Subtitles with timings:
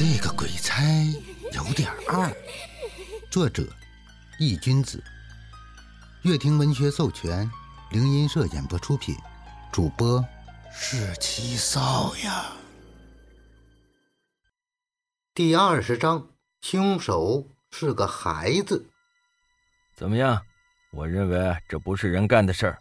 [0.00, 0.82] 这个鬼差
[1.52, 2.34] 有点二。
[3.30, 3.68] 作者：
[4.38, 5.04] 易君子，
[6.22, 7.50] 乐亭文学授权，
[7.90, 9.14] 灵音社演播出品，
[9.70, 10.24] 主播
[10.72, 12.46] 是七少呀。
[15.34, 16.30] 第二十章，
[16.62, 18.88] 凶手是个孩子。
[19.94, 20.40] 怎么样？
[20.92, 22.78] 我认为这不是人干的事儿。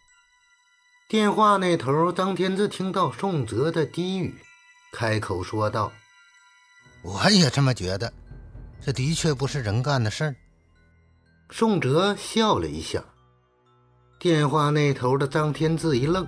[1.10, 4.36] 电话那头，张天志听到宋哲的低语，
[4.94, 5.92] 开口说道
[7.02, 8.12] ：“我也这么觉得，
[8.82, 10.36] 这的确不是人干的事儿。”
[11.52, 13.04] 宋哲笑了一下。
[14.20, 16.28] 电话那头的张天志一愣，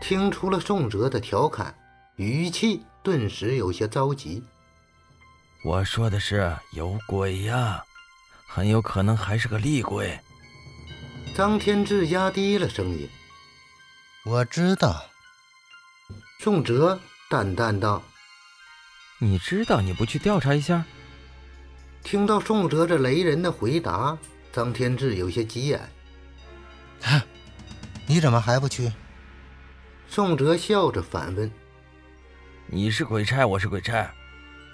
[0.00, 1.74] 听出了宋哲的调侃，
[2.16, 4.42] 语气顿时有些着急。
[5.64, 7.82] 我说的是有鬼呀，
[8.46, 10.16] 很有可能还是个厉鬼。
[11.34, 13.08] 张天志压低了声音
[14.24, 15.04] ：“我知道。”
[16.38, 18.00] 宋哲淡淡道
[19.24, 20.84] ：“你知道你不去调查一下？”
[22.04, 24.16] 听到宋哲这雷人的回答，
[24.52, 25.80] 张天志有些急眼
[27.00, 27.22] ：“哼，
[28.06, 28.92] 你怎么还不去？”
[30.06, 31.50] 宋哲笑着反问
[32.68, 34.12] ：“你是鬼差，我是鬼差，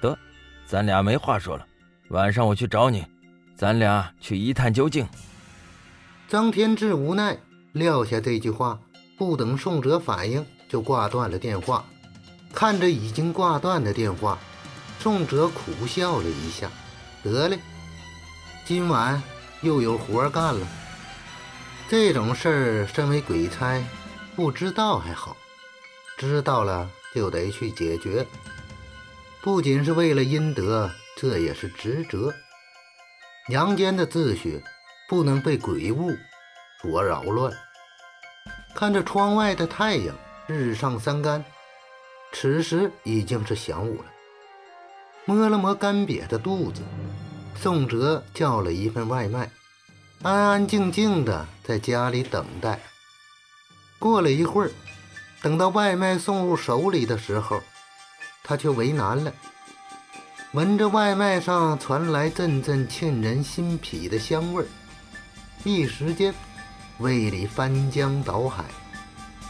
[0.02, 0.18] 得。”
[0.66, 1.66] 咱俩没话说了，
[2.08, 3.06] 晚上我去找你，
[3.56, 5.06] 咱俩去一探究竟。
[6.28, 7.38] 张天志无奈
[7.72, 8.80] 撂下这句话，
[9.16, 11.84] 不等宋哲反应就挂断了电话。
[12.52, 14.38] 看着已经挂断的电话，
[14.98, 16.68] 宋哲苦笑了一下，
[17.22, 17.58] 得嘞，
[18.66, 19.22] 今晚
[19.62, 20.66] 又有活干了。
[21.88, 23.82] 这种事儿，身为鬼差，
[24.36, 25.36] 不知道还好，
[26.18, 28.26] 知道了就得去解决。
[29.40, 32.32] 不仅是为了阴德，这也是职责。
[33.48, 34.62] 阳间的秩序
[35.08, 36.10] 不能被鬼物
[36.82, 37.52] 所扰乱。
[38.74, 40.14] 看着窗外的太阳，
[40.46, 41.44] 日上三竿，
[42.32, 44.06] 此时已经是晌午了。
[45.24, 46.82] 摸了摸干瘪的肚子，
[47.54, 49.50] 宋哲叫了一份外卖，
[50.22, 52.80] 安安静静的在家里等待。
[53.98, 54.70] 过了一会儿，
[55.42, 57.60] 等到外卖送入手里的时候。
[58.42, 59.32] 他却为难了，
[60.52, 64.66] 闻着外卖上传来阵阵沁人心脾的香味儿，
[65.62, 66.34] 一时间
[66.98, 68.64] 胃里翻江倒海，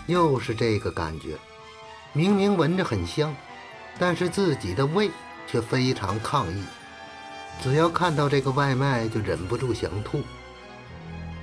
[0.06, 1.38] 又是这个感觉。
[2.12, 3.34] 明明闻着很香，
[3.98, 5.10] 但是自己的胃
[5.46, 6.64] 却非常抗议，
[7.62, 10.22] 只要看到这个外卖就忍不住想吐。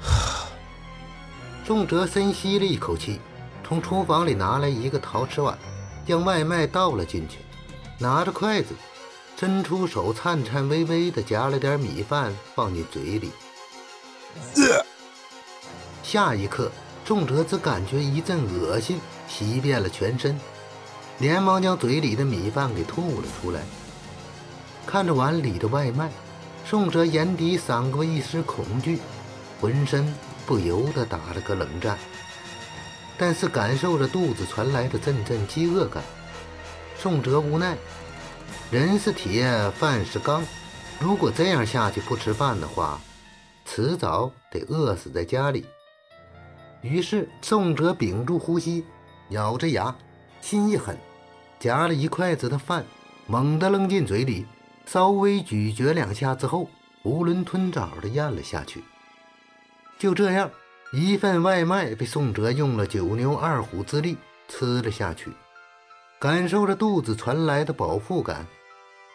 [1.65, 3.19] 宋哲深吸了一口气，
[3.65, 5.57] 从厨房里拿来一个陶瓷碗。
[6.07, 7.39] 将外卖倒了进去，
[7.97, 8.73] 拿着筷子，
[9.37, 13.29] 伸出手，颤颤巍巍地夹了点米饭放进嘴里。
[16.01, 16.71] 下一刻，
[17.03, 20.39] 重哲只感觉一阵恶心袭遍了全身，
[21.19, 23.61] 连忙将嘴里的米饭给吐了出来。
[24.85, 26.09] 看着碗里的外卖，
[26.65, 28.99] 宋哲眼底闪过一丝恐惧，
[29.59, 30.13] 浑身
[30.45, 31.97] 不由得打了个冷战。
[33.17, 36.03] 但是感受着肚子传来的阵阵饥饿感，
[36.97, 37.75] 宋哲无奈，
[38.69, 40.43] 人是铁，饭是钢，
[40.99, 43.01] 如果这样下去不吃饭的话，
[43.65, 45.65] 迟早得饿死在家里。
[46.81, 48.85] 于是宋哲屏住呼吸，
[49.29, 49.93] 咬着牙，
[50.39, 50.95] 心一狠，
[51.59, 52.85] 夹了一筷子的饭，
[53.25, 54.45] 猛地扔进嘴里，
[54.85, 56.69] 稍微咀嚼两下之后，
[57.03, 58.83] 囫囵吞枣地咽了下去。
[59.97, 60.49] 就这样。
[60.93, 64.15] 一份外卖被宋哲用了九牛二虎之力
[64.47, 65.29] 吃了下去，
[66.17, 68.47] 感受着肚子传来的饱腹感，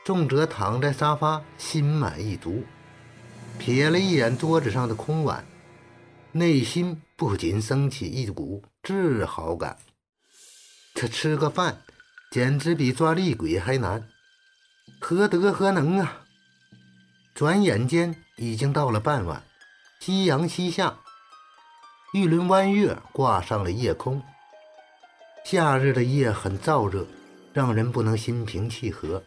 [0.04, 2.62] 宋哲躺在沙发，心满意足。
[3.58, 5.46] 瞥了一眼桌子上的空碗，
[6.32, 9.78] 内心不禁升起一股自豪感。
[10.92, 11.80] 这吃个饭，
[12.32, 14.08] 简直比抓厉鬼还难，
[14.98, 16.22] 何德何能啊！
[17.34, 19.42] 转眼间已经到了傍晚，
[20.00, 20.96] 夕阳西下。
[22.14, 24.22] 一轮弯月挂上了夜空。
[25.44, 27.06] 夏日的夜很燥热，
[27.52, 29.22] 让人不能心平气和。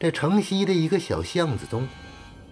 [0.00, 1.86] 在城西的一个小巷子中，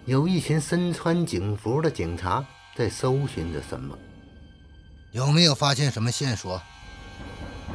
[0.05, 3.99] 有一群身穿警服的警察在搜寻着什么。
[5.11, 6.61] 有没有发现什么线索？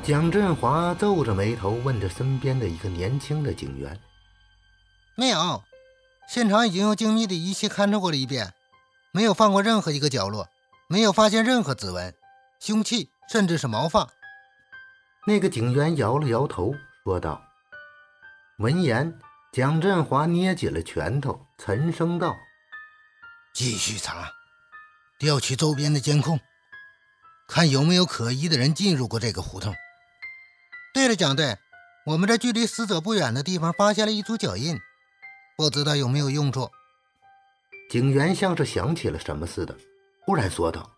[0.04, 4.00] 蒋振华皱着眉头问着身边的一个年轻的警员。
[5.14, 5.62] 没有，
[6.28, 8.52] 现场已经用精密的仪器勘测过了一遍，
[9.12, 10.48] 没有放过任何一个角落。
[10.88, 12.14] 没有发现任何指纹、
[12.58, 14.10] 凶器，甚至是毛发。
[15.26, 16.74] 那个警员摇了摇头，
[17.04, 17.40] 说道。
[18.58, 19.18] 闻言，
[19.52, 22.36] 蒋振华捏紧了拳头，沉声道
[23.54, 24.32] ：“继续查，
[25.18, 26.40] 调取周边的监控，
[27.46, 29.72] 看有没有可疑的人进入过这个胡同。”
[30.92, 31.56] 对了，蒋队，
[32.04, 34.78] 我们这距离死者不远的地方发现了一组脚印，
[35.56, 36.68] 不知道有没有用处。
[37.88, 39.74] 警员像是想起了什么似的，
[40.26, 40.90] 忽然说道：“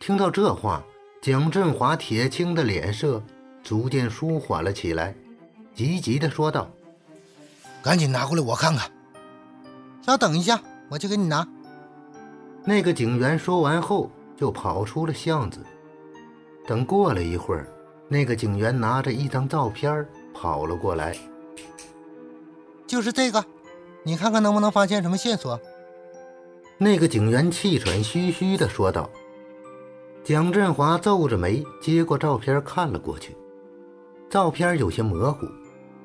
[0.00, 0.84] 听到这话，
[1.22, 3.22] 蒋振华铁青的脸色
[3.62, 5.14] 逐渐舒缓了起来，
[5.74, 6.70] 急急地说道
[7.82, 8.90] ：‘赶紧拿过来，我看看。’
[10.04, 11.48] 稍等一下，我去给你拿。”
[12.66, 15.64] 那个警员说完后就跑出了巷子。
[16.66, 17.66] 等过了一会儿。
[18.08, 21.16] 那个警员拿着一张照片跑了过来，
[22.86, 23.44] 就是这个，
[24.02, 25.58] 你看看能不能发现什么线索？
[26.76, 29.08] 那个警员气喘吁吁地说道。
[30.22, 33.36] 蒋振华皱着眉接过照片看了过去，
[34.30, 35.46] 照片有些模糊，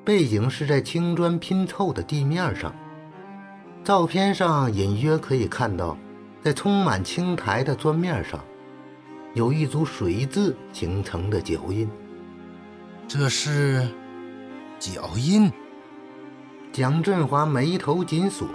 [0.04, 2.74] 背景是在青砖拼凑的地面上。
[3.82, 5.96] 照片上隐约可以看到，
[6.42, 8.38] 在充满青苔的砖面上。
[9.32, 11.88] 有一组水渍形成的脚印，
[13.06, 13.88] 这是
[14.78, 15.52] 脚印。
[16.72, 18.48] 蒋振华眉头紧锁。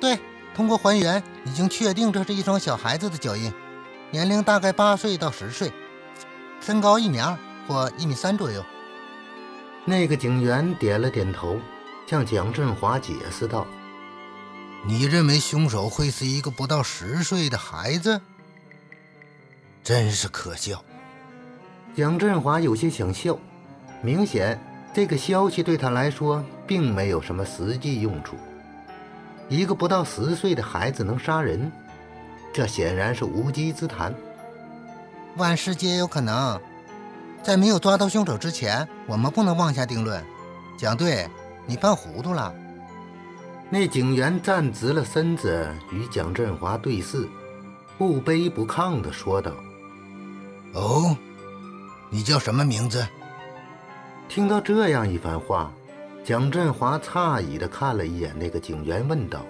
[0.00, 0.18] 对，
[0.54, 3.52] 通过还原，已经确定这是一双小孩子的脚印，
[4.10, 5.72] 年龄大概八岁到十岁，
[6.60, 8.64] 身高一米二或一米三左右。
[9.84, 11.58] 那个警员点了点头，
[12.06, 13.66] 向蒋振华解释道
[14.86, 18.20] ：“你认为凶手会是一个不到十岁的孩子？”
[19.88, 20.84] 真是可笑，
[21.96, 23.38] 蒋振华有些想笑。
[24.02, 24.60] 明显，
[24.92, 28.36] 这个消息对他来说并没有什么实际用处。
[29.48, 31.72] 一个不到十岁的孩子能杀人，
[32.52, 34.14] 这显然是无稽之谈。
[35.38, 36.60] 万事皆有可能，
[37.42, 40.22] 在没有抓到凶手之前，我们不能妄下定论。
[40.76, 41.26] 蒋队，
[41.64, 42.54] 你犯糊涂了。
[43.70, 47.26] 那警员站直了身子，与蒋振华对视，
[47.96, 49.50] 不卑不亢地说道。
[50.74, 51.16] 哦，
[52.10, 53.06] 你叫什么名字？
[54.28, 55.72] 听到这样一番话，
[56.22, 59.44] 蒋振华诧异的看了一眼那个警员，问道：“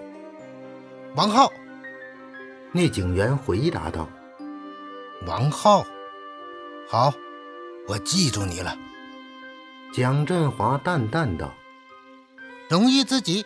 [1.15, 1.51] 王浩。”
[2.71, 4.07] 那警员回答道
[5.27, 5.83] ：“王浩，
[6.87, 7.11] 好，
[7.87, 8.77] 我记住你了。”
[9.91, 11.51] 蒋振华淡淡道
[12.69, 13.45] ：“荣誉自己。”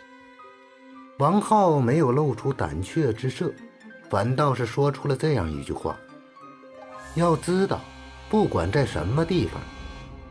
[1.18, 3.52] 王浩没有露出胆怯之色，
[4.10, 5.96] 反倒是说出了这样一句话。
[7.14, 7.80] 要知道，
[8.28, 9.60] 不管在什么地方，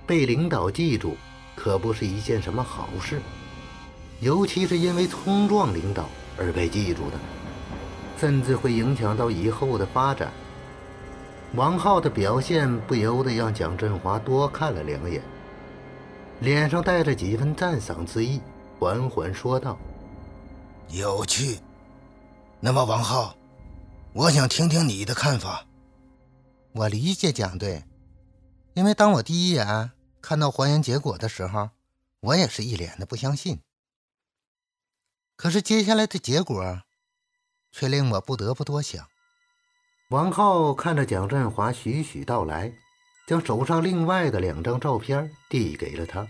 [0.06, 1.16] 被领导记住
[1.56, 3.22] 可不是一件什么好事，
[4.20, 7.18] 尤其是因为冲撞领导而被记住的，
[8.20, 10.32] 甚至会影响到以后的发展。
[11.56, 15.22] 王浩的表现不由得让蒋振华多看了两眼，
[16.40, 18.42] 脸上带着几分赞赏之意，
[18.80, 19.78] 缓缓说道
[20.90, 21.60] ：“有趣。
[22.60, 23.36] 那么，王浩，
[24.14, 25.64] 我想听听你的看法。”
[26.75, 27.84] 我理解蒋队，
[28.74, 29.92] 因为当我第一眼
[30.22, 31.70] 看到还原结果的时候，
[32.20, 33.62] 我也是一脸的不相信。
[35.36, 36.81] 可是接下来的结果，
[37.72, 39.08] 却令我不得不多想。
[40.10, 42.74] 王浩看着蒋振华徐徐道来，
[43.28, 46.28] 将手上另外的两张照片递给了他。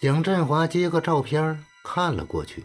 [0.00, 2.64] 蒋振华接过照片看了过去，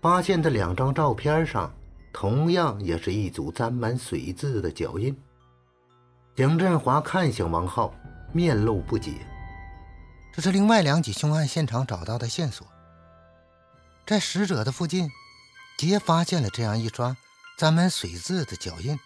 [0.00, 1.74] 发现这两张照片上
[2.12, 5.16] 同样也是一组沾满水渍的脚印。
[6.36, 7.92] 蒋振华看向王浩，
[8.32, 9.26] 面露不解。
[10.32, 12.66] 这是另外两起凶案现场找到的线索，
[14.06, 15.10] 在死者的附近，
[15.76, 17.16] 皆发现了这样一双
[17.58, 18.98] 沾满水渍的脚印。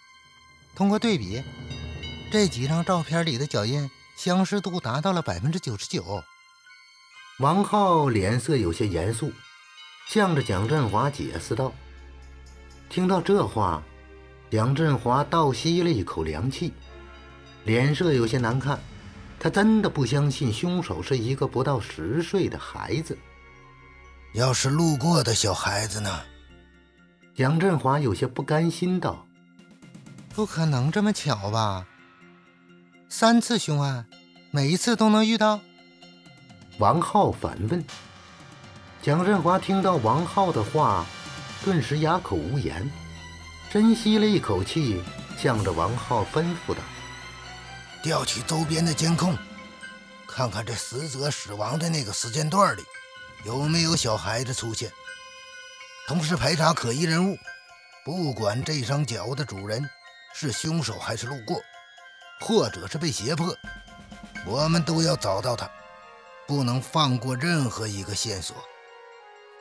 [0.75, 1.43] 通过对比，
[2.31, 6.23] 这几张照片里的脚印相似度达到了百分之九十九。
[7.39, 9.31] 王浩脸色有些严肃，
[10.07, 11.73] 向着蒋振华解释道
[12.87, 13.81] ：“听到这话，
[14.51, 16.71] 蒋振华倒吸了一口凉气。”
[17.65, 18.79] 脸色有些难看，
[19.39, 23.17] 他真的不相信凶手是一个不到十岁的孩子。
[24.33, 26.21] 要是路过的小孩子呢？
[27.35, 29.25] 蒋振华有些不甘心道
[30.35, 31.87] ：“不可能这么巧吧？
[33.09, 34.05] 三次凶案，
[34.51, 35.59] 每一次都能遇到？”
[36.77, 37.83] 王浩反问。
[39.01, 41.05] 蒋振华听到王浩的话，
[41.63, 42.87] 顿时哑口无言，
[43.71, 45.01] 深吸了一口气，
[45.37, 46.79] 向着王浩吩咐道。
[48.05, 49.35] 调取周边的监控，
[50.27, 52.83] 看看这死者死亡的那个时间段里
[53.43, 54.91] 有没有小孩子出现。
[56.07, 57.35] 同时排查可疑人物，
[58.05, 59.89] 不管这双脚的主人
[60.35, 61.59] 是凶手还是路过，
[62.41, 63.57] 或者是被胁迫，
[64.45, 65.67] 我们都要找到他，
[66.45, 68.55] 不能放过任何一个线索。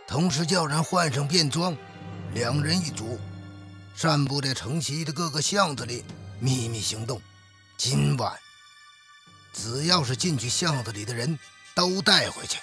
[0.06, 1.74] 同时叫人换上便装，
[2.34, 3.18] 两人一组，
[3.96, 6.04] 散布在城西的各个巷子里，
[6.38, 7.22] 秘密行动。
[7.76, 8.32] 今晚
[9.52, 11.38] 只要是进去巷子里的人
[11.74, 12.60] 都带回去，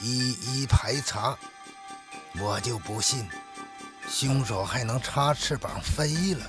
[0.00, 1.36] 一一排查。
[2.38, 3.26] 我就不信，
[4.08, 6.46] 凶手还能插翅膀飞了。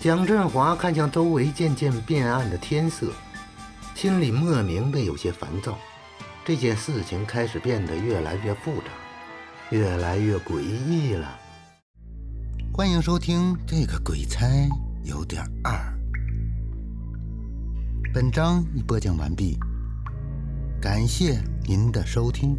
[0.00, 3.12] 蒋振华看向周围渐渐变暗的天色，
[3.94, 5.78] 心里莫名的有些烦躁。
[6.44, 8.88] 这件事情开始变得越来越复杂，
[9.70, 11.38] 越来越诡异了。
[12.72, 14.46] 欢迎收听《这个鬼差
[15.04, 15.72] 有点二》。
[18.10, 19.58] 本章已播讲完毕，
[20.80, 22.58] 感谢您的收听。